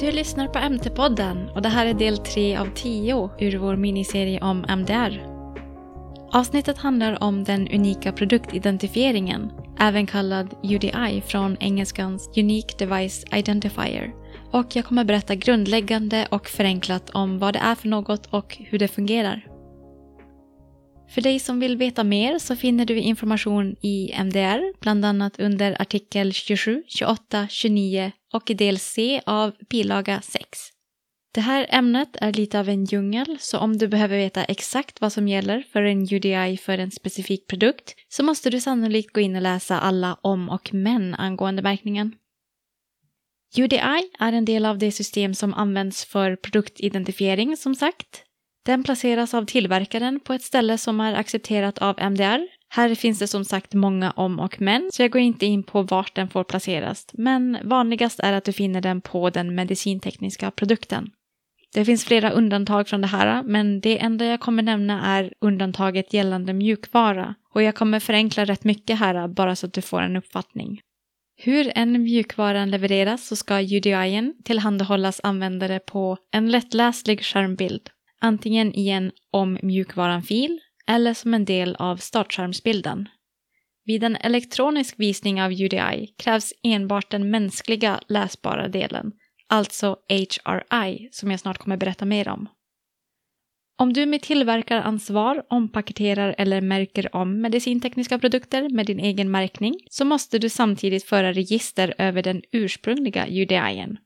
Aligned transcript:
Du 0.00 0.12
lyssnar 0.12 0.48
på 0.48 0.58
MT-podden 0.58 1.50
och 1.54 1.62
det 1.62 1.68
här 1.68 1.86
är 1.86 1.94
del 1.94 2.18
3 2.18 2.56
av 2.56 2.74
10 2.74 3.30
ur 3.38 3.58
vår 3.58 3.76
miniserie 3.76 4.40
om 4.40 4.64
MDR. 4.68 5.22
Avsnittet 6.32 6.78
handlar 6.78 7.22
om 7.22 7.44
den 7.44 7.68
unika 7.68 8.12
produktidentifieringen, 8.12 9.52
även 9.78 10.06
kallad 10.06 10.54
UDI 10.62 11.22
från 11.26 11.56
engelskans 11.60 12.30
Unique 12.36 12.86
Device 12.86 13.24
Identifier. 13.32 14.14
Och 14.52 14.76
jag 14.76 14.84
kommer 14.84 15.04
berätta 15.04 15.34
grundläggande 15.34 16.26
och 16.30 16.48
förenklat 16.48 17.10
om 17.10 17.38
vad 17.38 17.54
det 17.54 17.58
är 17.58 17.74
för 17.74 17.88
något 17.88 18.26
och 18.26 18.56
hur 18.58 18.78
det 18.78 18.88
fungerar. 18.88 19.46
För 21.08 21.20
dig 21.20 21.38
som 21.38 21.60
vill 21.60 21.76
veta 21.76 22.04
mer 22.04 22.38
så 22.38 22.56
finner 22.56 22.84
du 22.84 22.98
information 22.98 23.76
i 23.80 24.12
MDR, 24.24 24.80
bland 24.80 25.04
annat 25.04 25.40
under 25.40 25.82
artikel 25.82 26.32
27, 26.32 26.82
28, 26.86 27.48
29 27.50 28.12
och 28.32 28.50
i 28.50 28.54
del 28.54 28.78
C 28.78 29.20
av 29.26 29.52
bilaga 29.70 30.20
6. 30.20 30.58
Det 31.34 31.40
här 31.40 31.66
ämnet 31.70 32.16
är 32.20 32.32
lite 32.32 32.60
av 32.60 32.68
en 32.68 32.84
djungel, 32.84 33.36
så 33.40 33.58
om 33.58 33.76
du 33.76 33.88
behöver 33.88 34.16
veta 34.16 34.44
exakt 34.44 35.00
vad 35.00 35.12
som 35.12 35.28
gäller 35.28 35.64
för 35.72 35.82
en 35.82 36.02
UDI 36.12 36.56
för 36.56 36.78
en 36.78 36.90
specifik 36.90 37.46
produkt 37.46 37.94
så 38.08 38.22
måste 38.22 38.50
du 38.50 38.60
sannolikt 38.60 39.12
gå 39.12 39.20
in 39.20 39.36
och 39.36 39.42
läsa 39.42 39.80
alla 39.80 40.18
om 40.20 40.48
och 40.48 40.74
men 40.74 41.14
angående 41.14 41.62
märkningen. 41.62 42.14
UDI 43.58 44.10
är 44.18 44.32
en 44.32 44.44
del 44.44 44.66
av 44.66 44.78
det 44.78 44.92
system 44.92 45.34
som 45.34 45.54
används 45.54 46.04
för 46.04 46.36
produktidentifiering 46.36 47.56
som 47.56 47.74
sagt. 47.74 48.24
Den 48.66 48.84
placeras 48.84 49.34
av 49.34 49.44
tillverkaren 49.44 50.20
på 50.20 50.32
ett 50.32 50.42
ställe 50.42 50.78
som 50.78 51.00
är 51.00 51.14
accepterat 51.14 51.78
av 51.78 51.98
MDR. 51.98 52.57
Här 52.70 52.94
finns 52.94 53.18
det 53.18 53.26
som 53.26 53.44
sagt 53.44 53.74
många 53.74 54.10
om 54.10 54.40
och 54.40 54.60
men, 54.60 54.90
så 54.92 55.02
jag 55.02 55.10
går 55.10 55.20
inte 55.20 55.46
in 55.46 55.62
på 55.62 55.82
vart 55.82 56.14
den 56.14 56.28
får 56.28 56.44
placeras, 56.44 57.06
men 57.12 57.58
vanligast 57.64 58.20
är 58.20 58.32
att 58.32 58.44
du 58.44 58.52
finner 58.52 58.80
den 58.80 59.00
på 59.00 59.30
den 59.30 59.54
medicintekniska 59.54 60.50
produkten. 60.50 61.10
Det 61.74 61.84
finns 61.84 62.04
flera 62.04 62.30
undantag 62.30 62.88
från 62.88 63.00
det 63.00 63.06
här, 63.06 63.42
men 63.42 63.80
det 63.80 63.98
enda 63.98 64.24
jag 64.24 64.40
kommer 64.40 64.62
nämna 64.62 65.18
är 65.18 65.32
undantaget 65.40 66.12
gällande 66.12 66.52
mjukvara 66.52 67.34
och 67.54 67.62
jag 67.62 67.74
kommer 67.74 68.00
förenkla 68.00 68.44
rätt 68.44 68.64
mycket 68.64 68.98
här 68.98 69.28
bara 69.28 69.56
så 69.56 69.66
att 69.66 69.72
du 69.72 69.82
får 69.82 70.02
en 70.02 70.16
uppfattning. 70.16 70.80
Hur 71.36 71.72
en 71.74 72.02
mjukvaran 72.02 72.70
levereras 72.70 73.26
så 73.26 73.36
ska 73.36 73.60
UDI 73.60 74.32
tillhandahållas 74.44 75.20
användare 75.22 75.78
på 75.78 76.16
en 76.32 76.50
lättläslig 76.50 77.24
skärmbild, 77.24 77.90
antingen 78.20 78.74
i 78.74 78.88
en 78.88 79.12
om 79.32 79.58
mjukvaran-fil 79.62 80.60
eller 80.88 81.14
som 81.14 81.34
en 81.34 81.44
del 81.44 81.76
av 81.78 81.96
startskärmsbilden. 81.96 83.08
Vid 83.84 84.04
en 84.04 84.16
elektronisk 84.16 84.94
visning 84.98 85.42
av 85.42 85.52
UDI 85.52 86.14
krävs 86.18 86.52
enbart 86.62 87.10
den 87.10 87.30
mänskliga 87.30 88.00
läsbara 88.08 88.68
delen, 88.68 89.12
alltså 89.48 89.96
HRI, 90.08 91.08
som 91.12 91.30
jag 91.30 91.40
snart 91.40 91.58
kommer 91.58 91.76
berätta 91.76 92.04
mer 92.04 92.28
om. 92.28 92.48
Om 93.80 93.92
du 93.92 94.06
med 94.06 94.22
tillverkaransvar 94.22 95.42
ompaketerar 95.50 96.34
eller 96.38 96.60
märker 96.60 97.16
om 97.16 97.40
medicintekniska 97.40 98.18
produkter 98.18 98.68
med 98.68 98.86
din 98.86 99.00
egen 99.00 99.30
märkning 99.30 99.74
så 99.90 100.04
måste 100.04 100.38
du 100.38 100.48
samtidigt 100.48 101.04
föra 101.04 101.32
register 101.32 101.94
över 101.98 102.22
den 102.22 102.42
ursprungliga 102.52 103.26
UDIen. 103.28 103.98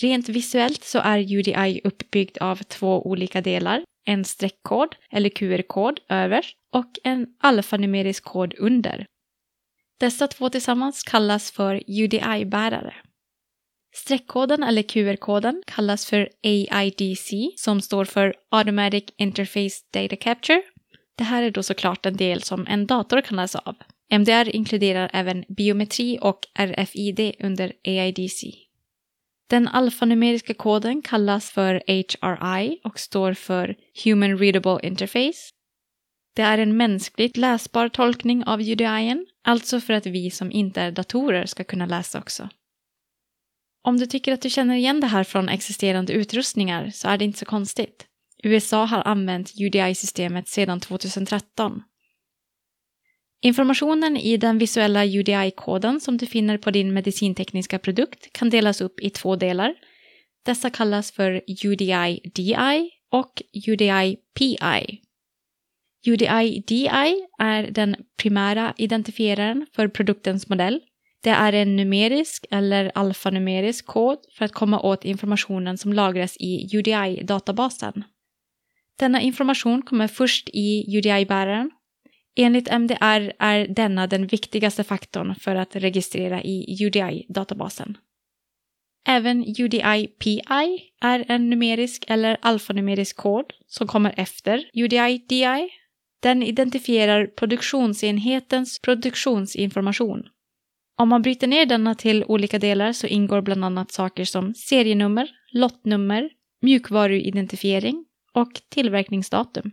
Rent 0.00 0.28
visuellt 0.28 0.84
så 0.84 0.98
är 0.98 1.18
UDI 1.18 1.80
uppbyggd 1.84 2.38
av 2.38 2.56
två 2.56 3.06
olika 3.06 3.40
delar, 3.40 3.84
en 4.08 4.24
streckkod 4.24 4.96
eller 5.10 5.30
QR-kod 5.30 6.00
överst 6.08 6.56
och 6.72 6.92
en 7.04 7.26
alfanumerisk 7.40 8.24
kod 8.24 8.54
under. 8.58 9.06
Dessa 10.00 10.26
två 10.26 10.48
tillsammans 10.50 11.02
kallas 11.02 11.50
för 11.50 11.82
UDI-bärare. 11.86 12.94
Streckkoden 13.94 14.62
eller 14.62 14.82
QR-koden 14.82 15.62
kallas 15.66 16.06
för 16.06 16.28
AIDC 16.42 17.30
som 17.56 17.80
står 17.80 18.04
för 18.04 18.34
Automatic 18.50 19.04
Interface 19.16 19.84
Data 19.92 20.16
Capture. 20.16 20.62
Det 21.16 21.24
här 21.24 21.42
är 21.42 21.50
då 21.50 21.62
såklart 21.62 22.06
en 22.06 22.16
del 22.16 22.42
som 22.42 22.66
en 22.66 22.86
dator 22.86 23.20
kan 23.20 23.36
läsa 23.36 23.58
av. 23.58 23.76
MDR 24.12 24.56
inkluderar 24.56 25.10
även 25.12 25.44
biometri 25.48 26.18
och 26.20 26.40
RFID 26.58 27.34
under 27.40 27.72
AIDC. 27.84 28.67
Den 29.50 29.68
alfanumeriska 29.68 30.54
koden 30.54 31.02
kallas 31.02 31.50
för 31.50 31.82
HRI 31.86 32.80
och 32.84 32.98
står 32.98 33.34
för 33.34 33.76
Human 34.04 34.38
Readable 34.38 34.78
Interface. 34.82 35.52
Det 36.36 36.42
är 36.42 36.58
en 36.58 36.76
mänskligt 36.76 37.36
läsbar 37.36 37.88
tolkning 37.88 38.44
av 38.44 38.60
UDIen, 38.60 39.26
alltså 39.44 39.80
för 39.80 39.92
att 39.92 40.06
vi 40.06 40.30
som 40.30 40.52
inte 40.52 40.80
är 40.80 40.92
datorer 40.92 41.46
ska 41.46 41.64
kunna 41.64 41.86
läsa 41.86 42.18
också. 42.18 42.48
Om 43.82 43.98
du 43.98 44.06
tycker 44.06 44.32
att 44.32 44.42
du 44.42 44.50
känner 44.50 44.74
igen 44.74 45.00
det 45.00 45.06
här 45.06 45.24
från 45.24 45.48
existerande 45.48 46.12
utrustningar 46.12 46.90
så 46.90 47.08
är 47.08 47.18
det 47.18 47.24
inte 47.24 47.38
så 47.38 47.44
konstigt. 47.44 48.06
USA 48.44 48.84
har 48.84 49.02
använt 49.02 49.52
UDI-systemet 49.60 50.48
sedan 50.48 50.80
2013. 50.80 51.82
Informationen 53.40 54.16
i 54.16 54.36
den 54.36 54.58
visuella 54.58 55.04
UDI-koden 55.04 56.00
som 56.00 56.16
du 56.16 56.26
finner 56.26 56.58
på 56.58 56.70
din 56.70 56.94
medicintekniska 56.94 57.78
produkt 57.78 58.32
kan 58.32 58.50
delas 58.50 58.80
upp 58.80 59.00
i 59.00 59.10
två 59.10 59.36
delar. 59.36 59.74
Dessa 60.46 60.70
kallas 60.70 61.12
för 61.12 61.42
UDI-DI 61.64 62.90
och 63.12 63.42
UDI-PI. 63.68 65.00
UDI-DI 66.06 67.26
är 67.38 67.70
den 67.70 67.96
primära 68.22 68.74
identifieraren 68.76 69.66
för 69.72 69.88
produktens 69.88 70.48
modell 70.48 70.80
det 71.20 71.30
är 71.30 71.52
en 71.52 71.76
numerisk 71.76 72.46
eller 72.50 72.92
alfanumerisk 72.94 73.86
kod 73.86 74.18
för 74.38 74.44
att 74.44 74.52
komma 74.52 74.80
åt 74.80 75.04
informationen 75.04 75.78
som 75.78 75.92
lagras 75.92 76.36
i 76.36 76.76
UDI-databasen. 76.76 78.04
Denna 78.98 79.20
information 79.20 79.82
kommer 79.82 80.08
först 80.08 80.48
i 80.52 80.96
UDI-bäraren. 80.96 81.70
Enligt 82.40 82.68
MDR 82.68 83.32
är 83.38 83.68
denna 83.68 84.06
den 84.06 84.26
viktigaste 84.26 84.84
faktorn 84.84 85.34
för 85.34 85.54
att 85.54 85.76
registrera 85.76 86.42
i 86.42 86.84
UDI-databasen. 86.84 87.96
Även 89.08 89.44
UDI-PI 89.44 90.80
är 91.00 91.24
en 91.28 91.50
numerisk 91.50 92.04
eller 92.08 92.36
alfanumerisk 92.42 93.16
kod 93.16 93.52
som 93.66 93.86
kommer 93.86 94.14
efter 94.16 94.70
UDI-DI. 94.74 95.68
Den 96.22 96.42
identifierar 96.42 97.26
produktionsenhetens 97.26 98.80
produktionsinformation 98.80 100.28
om 101.00 101.08
man 101.08 101.22
bryter 101.22 101.46
ner 101.46 101.66
denna 101.66 101.94
till 101.94 102.24
olika 102.24 102.58
delar 102.58 102.92
så 102.92 103.06
ingår 103.06 103.40
bland 103.42 103.64
annat 103.64 103.92
saker 103.92 104.24
som 104.24 104.54
serienummer, 104.54 105.30
lottnummer, 105.52 106.30
mjukvaruidentifiering 106.62 108.04
och 108.32 108.52
tillverkningsdatum. 108.68 109.70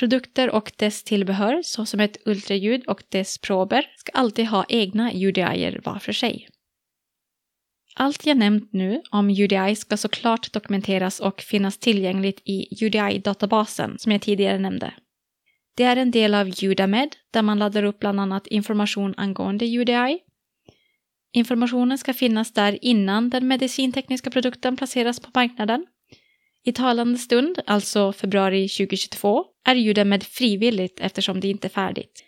Produkter 0.00 0.50
och 0.50 0.72
dess 0.76 1.04
tillbehör, 1.04 1.62
såsom 1.62 2.00
ett 2.00 2.16
ultraljud 2.24 2.86
och 2.86 3.02
dess 3.08 3.38
prober, 3.38 3.86
ska 3.96 4.12
alltid 4.12 4.46
ha 4.46 4.64
egna 4.68 5.12
UDI-er 5.12 5.80
var 5.84 5.98
för 5.98 6.12
sig. 6.12 6.48
Allt 7.94 8.26
jag 8.26 8.36
nämnt 8.36 8.72
nu 8.72 9.02
om 9.10 9.30
UDI 9.30 9.76
ska 9.76 9.96
såklart 9.96 10.52
dokumenteras 10.52 11.20
och 11.20 11.40
finnas 11.40 11.78
tillgängligt 11.78 12.42
i 12.44 12.84
UDI-databasen 12.84 13.98
som 13.98 14.12
jag 14.12 14.20
tidigare 14.20 14.58
nämnde. 14.58 14.94
Det 15.76 15.84
är 15.84 15.96
en 15.96 16.10
del 16.10 16.34
av 16.34 16.50
Udamed 16.62 17.16
där 17.30 17.42
man 17.42 17.58
laddar 17.58 17.82
upp 17.82 17.98
bland 17.98 18.20
annat 18.20 18.46
information 18.46 19.14
angående 19.16 19.64
UDI. 19.64 20.18
Informationen 21.32 21.98
ska 21.98 22.14
finnas 22.14 22.52
där 22.52 22.84
innan 22.84 23.30
den 23.30 23.48
medicintekniska 23.48 24.30
produkten 24.30 24.76
placeras 24.76 25.20
på 25.20 25.30
marknaden. 25.34 25.86
I 26.64 26.72
talande 26.72 27.18
stund, 27.18 27.60
alltså 27.66 28.12
februari 28.12 28.68
2022, 28.68 29.44
är 29.66 29.74
JudaMed 29.74 30.22
frivilligt 30.22 31.00
eftersom 31.00 31.40
det 31.40 31.48
inte 31.48 31.66
är 31.66 31.70
färdigt. 31.70 32.24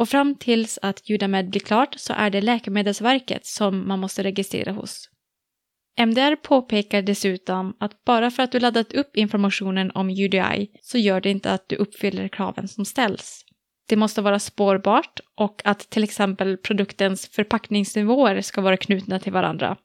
Och 0.00 0.08
fram 0.08 0.34
tills 0.34 0.78
att 0.82 1.10
JudaMed 1.10 1.50
blir 1.50 1.60
klart 1.60 1.94
så 1.98 2.12
är 2.12 2.30
det 2.30 2.40
Läkemedelsverket 2.40 3.46
som 3.46 3.88
man 3.88 3.98
måste 3.98 4.22
registrera 4.22 4.72
hos. 4.72 5.10
MDR 6.00 6.36
påpekar 6.36 7.02
dessutom 7.02 7.76
att 7.80 8.04
bara 8.04 8.30
för 8.30 8.42
att 8.42 8.52
du 8.52 8.60
laddat 8.60 8.92
upp 8.92 9.16
informationen 9.16 9.90
om 9.94 10.10
UDI 10.10 10.70
så 10.80 10.98
gör 10.98 11.20
det 11.20 11.30
inte 11.30 11.52
att 11.52 11.68
du 11.68 11.76
uppfyller 11.76 12.28
kraven 12.28 12.68
som 12.68 12.84
ställs. 12.84 13.44
Det 13.88 13.96
måste 13.96 14.22
vara 14.22 14.38
spårbart 14.38 15.20
och 15.36 15.62
att 15.64 15.90
till 15.90 16.04
exempel 16.04 16.56
produktens 16.56 17.28
förpackningsnivåer 17.28 18.40
ska 18.40 18.60
vara 18.60 18.76
knutna 18.76 19.18
till 19.18 19.32
varandra. 19.32 19.76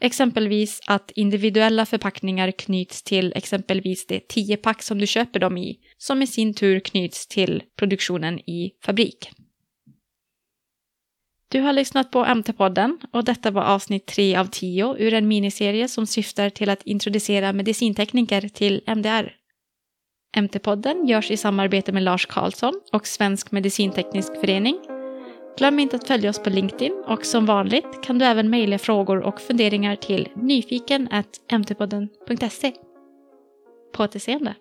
Exempelvis 0.00 0.80
att 0.86 1.10
individuella 1.10 1.86
förpackningar 1.86 2.50
knyts 2.50 3.02
till 3.02 3.32
exempelvis 3.36 4.06
det 4.06 4.32
10-pack 4.34 4.82
som 4.82 4.98
du 4.98 5.06
köper 5.06 5.40
dem 5.40 5.56
i, 5.56 5.78
som 5.96 6.22
i 6.22 6.26
sin 6.26 6.54
tur 6.54 6.80
knyts 6.80 7.26
till 7.26 7.62
produktionen 7.76 8.38
i 8.38 8.72
fabrik. 8.84 9.30
Du 11.50 11.60
har 11.60 11.72
lyssnat 11.72 12.10
på 12.10 12.24
MT-podden 12.24 12.98
och 13.12 13.24
detta 13.24 13.50
var 13.50 13.62
avsnitt 13.62 14.06
3 14.06 14.36
av 14.36 14.46
10 14.46 14.96
ur 14.98 15.14
en 15.14 15.28
miniserie 15.28 15.88
som 15.88 16.06
syftar 16.06 16.50
till 16.50 16.70
att 16.70 16.82
introducera 16.82 17.52
medicintekniker 17.52 18.48
till 18.48 18.82
MDR. 18.86 19.32
MT-podden 20.36 21.06
görs 21.06 21.30
i 21.30 21.36
samarbete 21.36 21.92
med 21.92 22.02
Lars 22.02 22.26
Karlsson 22.26 22.80
och 22.92 23.06
Svensk 23.06 23.50
Medicinteknisk 23.50 24.40
Förening. 24.40 24.78
Glöm 25.58 25.78
inte 25.78 25.96
att 25.96 26.08
följa 26.08 26.30
oss 26.30 26.38
på 26.38 26.50
LinkedIn 26.50 27.04
och 27.06 27.26
som 27.26 27.46
vanligt 27.46 28.02
kan 28.02 28.18
du 28.18 28.24
även 28.24 28.50
mejla 28.50 28.78
frågor 28.78 29.20
och 29.20 29.40
funderingar 29.40 29.96
till 29.96 30.28
nyfiken.mtpodden.se. 30.34 32.72
På 33.92 34.04
återseende! 34.04 34.54